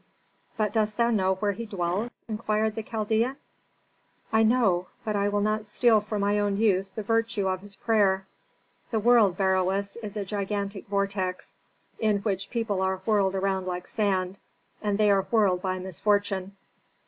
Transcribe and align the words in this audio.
"But 0.57 0.73
dost 0.73 0.97
thou 0.97 1.11
know 1.11 1.35
where 1.35 1.51
he 1.51 1.67
dwells?" 1.67 2.09
inquired 2.27 2.73
the 2.73 2.81
Chaldean. 2.81 3.35
"I 4.33 4.41
know, 4.41 4.87
but 5.05 5.15
I 5.15 5.29
will 5.29 5.41
not 5.41 5.63
steal 5.63 6.01
for 6.01 6.17
my 6.17 6.39
own 6.39 6.57
use 6.57 6.89
the 6.89 7.03
virtue 7.03 7.47
of 7.47 7.61
his 7.61 7.75
prayer. 7.75 8.25
The 8.89 8.97
world, 8.99 9.37
Beroes, 9.37 9.97
is 10.01 10.17
a 10.17 10.25
gigantic 10.25 10.87
vortex, 10.87 11.55
in 11.99 12.17
which 12.21 12.49
people 12.49 12.81
are 12.81 12.97
whirled 13.05 13.35
around 13.35 13.67
like 13.67 13.85
sand, 13.85 14.39
and 14.81 14.97
they 14.97 15.11
are 15.11 15.21
whirled 15.21 15.61
by 15.61 15.77
misfortune. 15.77 16.55